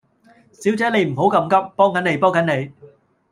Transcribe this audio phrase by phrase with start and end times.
[0.53, 2.71] 小姐你唔好咁急，幫緊你，幫緊你